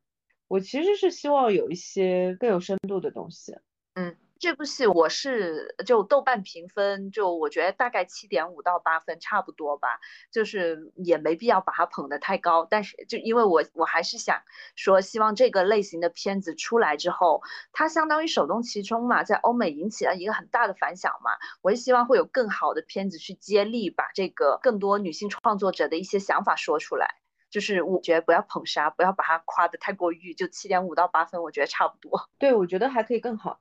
[0.46, 3.56] 我其实是希望有一些更有深度的东西。
[3.94, 4.14] 嗯。
[4.38, 9.98] 这部戏我是就豆瓣评分，就我觉得大概七点五到八分差不多吧，
[10.30, 12.66] 就是也没必要把它捧得太高。
[12.68, 14.42] 但是就因为我我还是想
[14.74, 21.30] 说，希望这个类型的片子出来之后，它相当于首当其冲嘛，在欧美引起了一个很大的反响嘛。
[21.62, 27.16] 我也希望会有更好的片子去接力，把这个更多女性创作者的一些想法说出来。
[27.48, 32.28] 就是我觉得不要捧杀，不要把它夸得太过誉，就七点五到八分，我觉得差不多。
[32.38, 33.60] 对，我觉得还可以更好。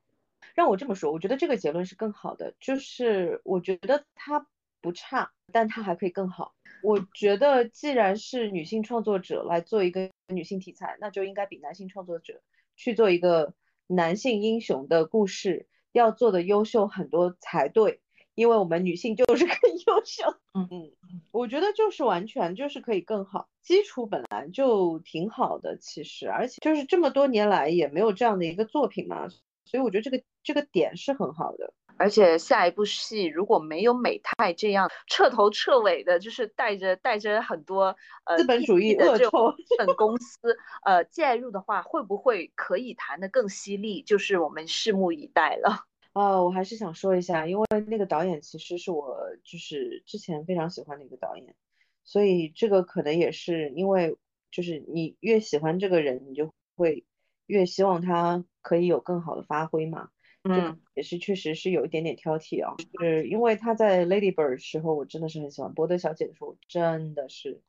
[0.56, 4.48] 让我这么说，我觉得这个结论是更好的，就是我觉得它
[4.82, 6.56] 不差，但它还可以更好。
[6.82, 12.42] 我觉得既然是女性创作者来做一个女性题材，那就应该比男性创作者
[12.78, 13.54] 去做一个
[13.88, 18.00] 男性英雄的故事要做的优秀很多才对，
[18.34, 19.56] 因为我们女性就是更
[19.88, 20.24] 优秀。
[20.54, 20.92] 嗯嗯，
[21.32, 29.28] 我觉得就是完全就是可以更好，基础本来就挺好的，其实而且就是这么多年来也没有这样的一个作品嘛。
[29.66, 37.96] 所以我觉得这个这个点是很好的，而且下一部戏如果没有美泰这样彻头彻尾的，就是带着带着很多
[38.26, 44.04] 呃资本主义的这种本公司呃介入的话，会不会可以谈得更犀利？
[44.04, 45.86] 就是我们拭目以待了。
[46.14, 51.56] 呃， 我还是想说一下，因为那个导演其实是我就是之前非常喜欢的一个导演，
[52.04, 54.16] 所以这个可能也是因为
[54.52, 57.04] 就是你越喜欢这个人，你就会。
[57.48, 60.10] 越希望他可以有更好的发挥嘛，
[60.44, 67.62] 嗯，也是确实是有一点点挑剔啊，是因为他在 Lady Bird 时候我真的是很喜欢，博德小姐的时候真的是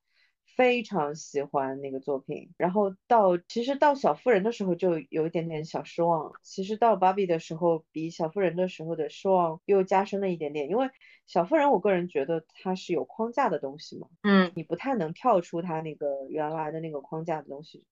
[0.56, 10.88] 非常喜欢那个作品，然后到其实到小妇人的时候就有一点点小失望，其实到芭比的时候比小妇人的时候的失望又加深了一点点，因为
[11.26, 17.84] 小妇人我个人觉得它是有框架的东西嘛，嗯，你不太能跳出它那个原来的那个框架的东西。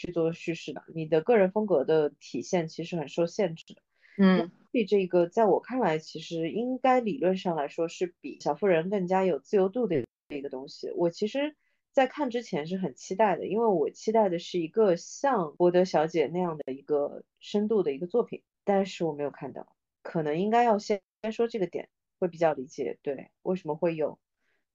[0.00, 3.82] 去做叙事的，你的个人风格的体现其实很受限制的。
[4.16, 10.90] 嗯，所以这个在我看来，其实应该理论上来说是比小妇人更加有自由度的一个东西。
[10.96, 11.54] 我其实，
[11.92, 19.76] 在看之前是很期待的，因为我期待的是一个像博德小姐那样的一个深度的一个作品，但是我没有看到。
[20.02, 24.18] 可能应该要先先说这个点，会比较理解对为什么会有。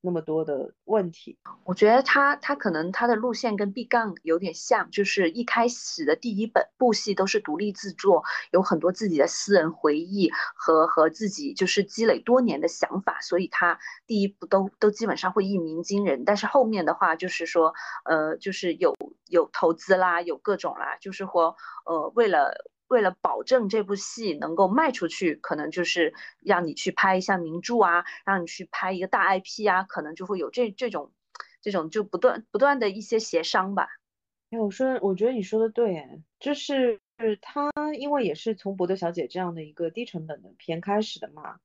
[0.05, 16.23] 那么多的问题，我觉得他他可能他的路线跟 B 杠有点像，就是一开始的第一本部戏都是独立制作，有很多自己的私人回忆和和自己就是积累多年的想法，所以他第一部都都基本上会一鸣惊人。
[16.23, 18.95] 但是后面的话就是说，呃，就是有
[19.27, 22.53] 有投资啦，有各种啦，就是说，呃，为了。
[22.87, 31.11] 为了保证这部戏能够卖出去，可能就是让你去拍一下名著啊，让你去拍一个大 IP 啊，可能就会有这这种
[31.61, 33.87] 这种就不断不断的一些协商吧。
[34.51, 36.99] 哎，我说，我觉得你说的对，哎，就是
[37.41, 41.59] 他因为也是从《博德小姐》这样的一个低成本的片开始的嘛，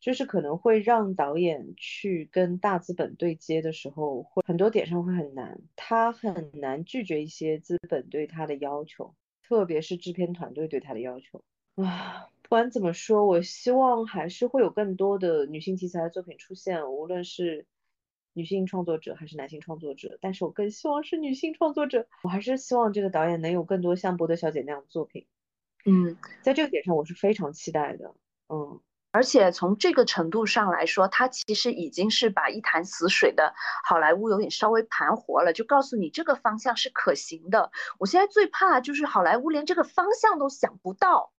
[0.00, 9.14] 就是可能会让导演去跟大资本对接的时候，会很多点上会很难，他很难拒绝一些资本对他的要求。
[9.46, 11.42] 特别是制片团队对他的要求
[11.76, 17.66] 啊，不管怎么说，我希望还是会有更多的女性题材的作品出现，无论是
[18.32, 20.18] 女性创作者还是男性创作者。
[20.20, 25.26] 但是我更希望是女性创作者，我还是希望这个导演能有更多像博德小姐那样的作品。
[25.84, 28.14] 嗯，在这个点上，我是非常期待的。
[28.48, 28.80] 嗯。
[29.14, 33.54] 而且从这个程度上来说，它其实已经是把一潭死水的
[33.84, 37.70] 好莱坞有点稍微盘活了，就告诉你这个方向是可行的。
[38.00, 41.30] 我现在最怕就是好莱坞连这个方向都想不到。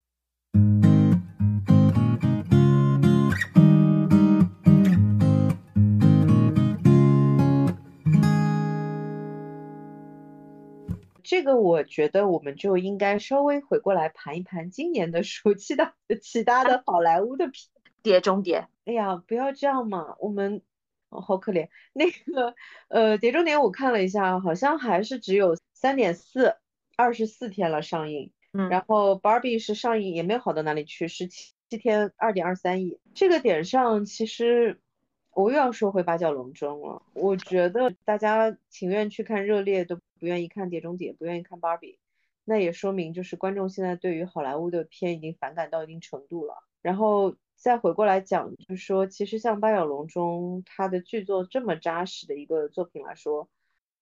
[11.25, 17.67] 这个我觉得我们就应该稍微回过来盘一盘今年的暑期档的 其他的好莱坞的片，
[18.03, 18.67] 碟中谍。
[18.85, 20.61] 哎呀，不要这样嘛，我们
[21.09, 21.69] 好可怜。
[21.93, 22.53] 那个
[22.89, 26.55] 呃，碟中谍我看了一下，好像还是只有三点四，
[26.95, 28.31] 二十四天了上映。
[28.53, 28.69] 嗯。
[28.69, 32.99] 然后 Barbie 是上映也没有好到哪里去，十七天二点二三亿。
[33.15, 34.79] 这个点上其实
[35.35, 37.03] 我又要说回八角笼中了。
[37.13, 39.99] 我觉得大家情愿去看热烈都。
[40.17, 41.91] 不愿意看《碟中谍》，不愿意看《芭比》，
[42.45, 46.63] 那也说明就是观众现在对于好莱坞的片已经反感到一定程度了。
[46.81, 53.49] 然后再回过来讲，就是说，其实像《八角笼中》它的剧作这么扎实的一个作品来说，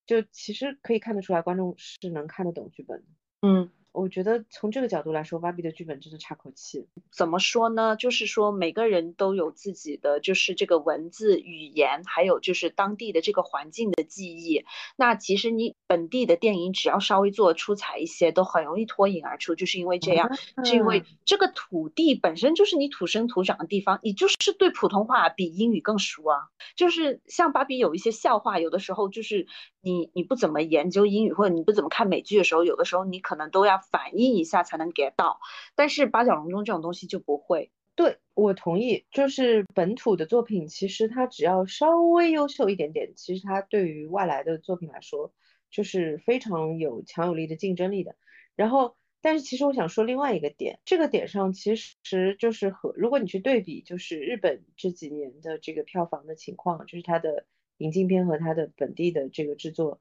[0.06, 3.06] 就其实可以看得出来，观众是能看得懂剧本的。
[3.42, 6.88] 嗯，我我觉得从这个角度来说，芭比的剧本真的差口气。
[7.10, 7.96] 怎么说呢？
[7.96, 14.66] 就是说每个人都有自己的，就是这个文字语言，还有就是当地的这个环境的记忆。
[14.98, 19.56] 那其实你本地的电影只要稍微做出彩一些，都很容易脱颖而出。
[19.56, 20.30] 就是因为这样，
[20.66, 26.50] 是因为这个土地本身就是你土生土长的地方，你就是对普通话比英语更熟啊。
[26.76, 29.48] 就是像芭比有一些笑话，有的时候就是
[29.82, 35.40] 你你不怎么研究英语，或者你不怎么看美剧的时候，有的时候你可能都要反应一下才能 get 到。
[35.76, 37.04] 但是八角笼中这种东西。
[37.04, 45.34] 就不会，对我同意，就是本土的作品，其实它只要稍微优秀一点点，其实它对于外来的作品来说，
[45.70, 48.16] 就是非常有强有力的竞争力的。
[48.56, 57.46] 然后，但是其实我想说另外一个点，这个点上其实就是和如果你去对比，就是日本这几年的这个票房的情况，就是它的
[57.78, 60.00] 引进片和它的本地的这个制作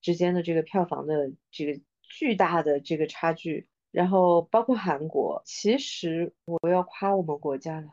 [0.00, 1.80] 之间的这个票房的这个
[2.18, 3.66] 巨大的这个差距。
[3.90, 7.88] 然后包括韩国，其实我要夸我们国家了。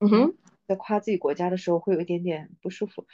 [0.00, 0.34] 嗯哼，
[0.66, 3.06] 在夸自己国家的时候会有一点点不舒服，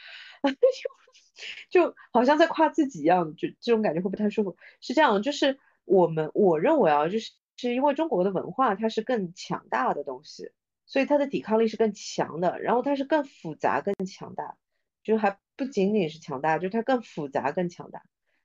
[1.71, 4.57] 就好像在夸自己一样，就这种感觉会不太舒服。
[4.81, 10.51] 是这样，就是我们我认为啊，就是是因为中国的文化它是更强大的东西，
[10.87, 14.57] 所以它的抵抗力是更强的，然后它是更复杂、更强大，
[15.05, 18.03] 就还不仅仅是强大，就它更复杂、更强大。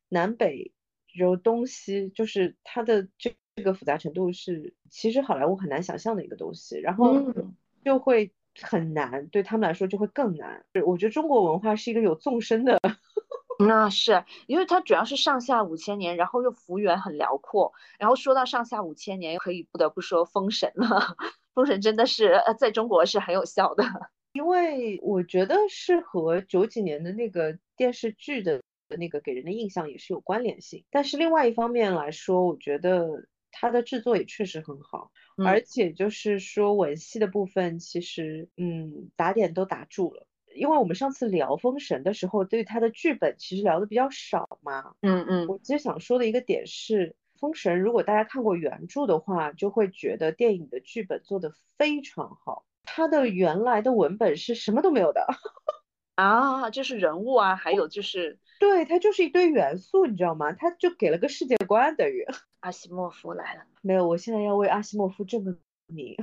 [0.07, 0.71] 南北，
[1.15, 3.33] 然后东西，就是它的这。
[3.57, 7.21] 这个复杂程度是其实好莱坞很难想象的一个东西，然后
[7.85, 10.65] 就会很难，对他们来说就会更难。
[10.85, 12.77] 我觉得中国文化是一个有纵深的，
[13.65, 17.71] 那是因为它主要是上下五千年，然后又幅员很辽阔。
[17.97, 21.15] 然后说到上下五千年，可以不得不说《封神》了，
[21.53, 23.85] 《封神》真的是呃在中国是很有效的，
[24.33, 30.85] 因为我觉得是和九几年的那个电视剧的那个给人的印象也是有关联性。
[30.89, 33.27] 但是另外一方面来说，我觉得。
[33.57, 40.27] 它的制作也确实很好，而且就是说吻戏的部分，其实嗯打点都打住了。
[40.53, 44.93] 因为我们上次聊《封神》的时候，对它的剧本其实聊的比较少嘛。
[44.99, 45.47] 嗯嗯。
[45.47, 52.65] 我其实想说的一个点是，《封神》如果大家看过原著的话，就会觉得电影的剧本做的非常好。
[52.83, 55.25] 它的原来的文本是什么都没有的
[56.15, 58.37] 啊，就是人物啊，还有就是。
[58.59, 60.53] 对，它就是一堆元素，你知道吗？
[60.53, 62.25] 它就给了个世界观，等于
[62.61, 63.65] 阿西莫夫来了。
[63.81, 66.15] 没有，我现在要为阿西莫夫证个名，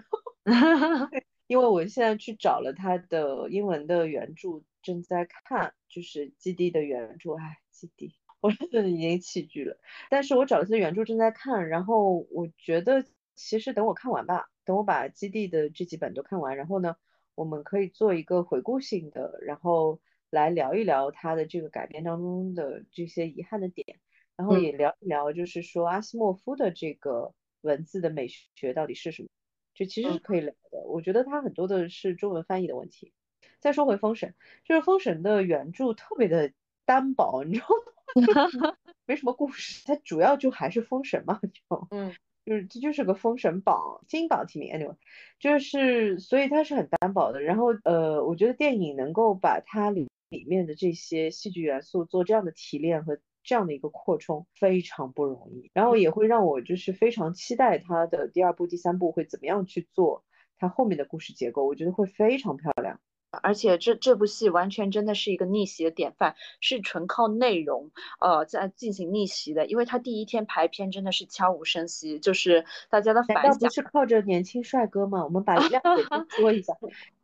[1.46, 7.34] 因为我现在去找了他的英文的原著，正在看，就是《基地》的原著。
[7.34, 8.08] 哎，《基地》，
[8.40, 8.50] 我
[8.82, 9.76] 已经弃剧了。
[10.08, 13.04] 但是我找了些原著正在看，然后我觉得
[13.34, 16.96] 其实等我看完吧，等我把《基地》的这几本都看完，然后呢，
[17.34, 20.00] 我们可以做一个回顾性的，然后。
[20.32, 24.00] 来聊一聊他的这个改编当中的这些遗憾的点，
[24.34, 29.28] 然后也聊一聊，就是说阿西莫夫的这个文字的美学到底是什么，
[29.74, 30.78] 这其实是可以聊的。
[30.86, 33.12] 我觉得他很多的是中文翻译的问题。
[33.60, 34.30] 再说回《封神》，
[34.66, 36.50] 就是《封神》的原著特别的
[36.86, 37.66] 单薄，你知道
[38.60, 38.76] 吗？
[39.04, 42.16] 没什么故事，它主要就还是封神嘛，就嗯，
[42.46, 44.96] 就是这就是个封神榜金榜题名，anyway，
[45.38, 47.42] 就是所以它是很单薄的。
[47.42, 60.24] 然后呃，我觉得电影能够把它里里面的这些戏剧元素做这样的提炼和这样的一个扩充非常不容易，然后也会让我就是非常期待它的第二部、第三部会怎么样去做
[60.56, 62.98] 它后面的故事结构，我觉得会非常漂亮。
[63.40, 73.58] 而且这这部戏完全真的是一个逆袭的典范，是纯靠内容呃在进行逆袭的，因为他第一天排片真的是悄无声息，就是大家的反响。
[73.58, 75.24] 不是靠着年轻帅哥吗？
[75.24, 76.74] 我们把 亮点说一下，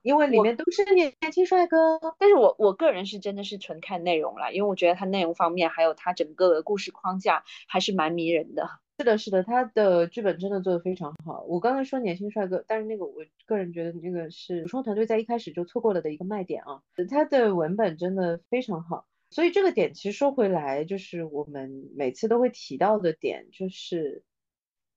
[0.02, 2.00] 因为里面都是年年轻帅哥。
[2.18, 8.70] 但是我我个人是真的是纯看内容了，因为我觉得它内容方面还有它整个的故事框架还是蛮迷人的。
[8.98, 11.44] 是的，是的，他的剧本真的做的非常好。
[11.44, 16.82] 我刚才说年轻帅哥，但是那个我个人觉得那个是主创团队在一开始就错过了的一个卖点啊。
[17.08, 24.24] 他的文本真的非常好，所以这个点其实说回来，就是我们每次都会提到的点，就是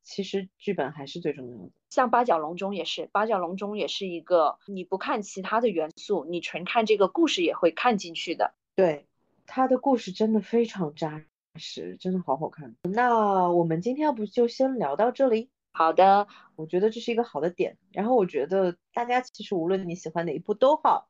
[0.02, 1.70] 其实剧本还是最重要的。
[1.92, 8.56] 像八角笼中也是，八角笼中也是一个你不看其他的元素，你纯看这个故事也会看进去的。
[8.76, 9.06] 对，
[9.46, 11.24] 他的故事真的非常扎。
[11.60, 12.76] 是，真的好好看。
[12.84, 15.50] 那我们今天要不就先聊到这里？
[15.74, 17.78] 好的，我觉得这是一个好的点。
[17.92, 21.10] 然后我觉得大家其实无论你喜欢哪一部都好，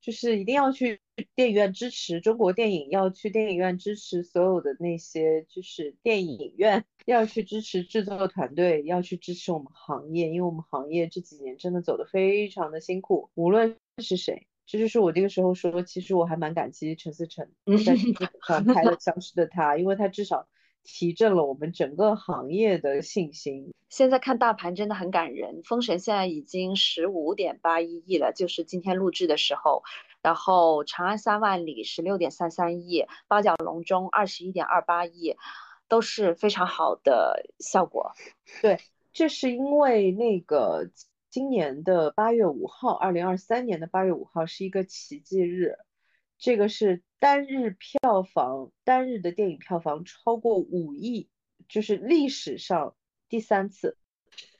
[0.00, 1.00] 就是一定要去
[1.34, 14.46] 电影院支持中国电影，要去电影院支持所有的那些就是电影院，要去支持制作团队，要去支持我们行业，因为我们行业这几年真的走得非常的辛苦，无论是谁。
[14.66, 17.48] 这就是我这个时候说，其实我还蛮感激陈思诚
[17.84, 17.94] 在
[18.46, 20.46] 上拍了《消失的他》，因为他至少
[20.82, 23.74] 提振了我们整个行业的信心。
[23.88, 29.82] 现在看大盘真的很感人，封神现在已经十五点八一亿了，就是今天录制的时候。
[30.22, 35.34] 然后长安三万里十六点三三亿，八角笼中二十一点二八亿，
[35.88, 38.12] 都是非常好的效果。
[38.60, 38.78] 对，
[39.12, 40.88] 这是因为那个
[41.32, 45.78] 今年的八月五号，二零二三年的八月五号是一个奇迹日，
[46.36, 51.30] 这个是单日票房，单日的电影票房超过五亿，
[51.70, 52.94] 就是历史上
[53.30, 53.96] 第三次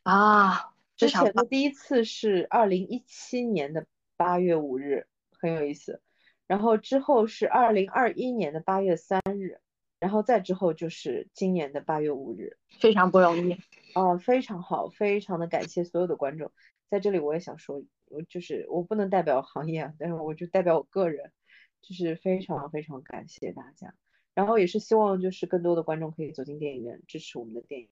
[0.03, 0.73] 啊。
[0.97, 5.07] 之前的第一次是二零一七年的八月五日。
[5.39, 6.01] 很有意思，
[6.47, 9.61] 然后之后是二零二一年的八月三日，
[9.99, 13.59] 然后再之后就是今年的八月五日，非常不容易
[13.95, 16.51] 啊，非常好，非常的感谢所有的观众，
[16.91, 21.33] 在这里我也想说，我就是我不能代表行业啊，但是我就代表我个人，
[21.81, 23.95] 就是非常非常感谢大家，
[24.35, 27.89] 然后也是希望就是更多的观众可以走进电影院支持我们的电影。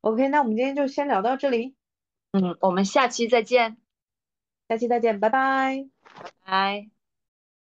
[0.00, 1.76] OK，那我们今天就先聊到这里，
[2.32, 3.76] 嗯，我们下期再见。
[4.68, 7.01] 下期再见，拜拜，拜拜。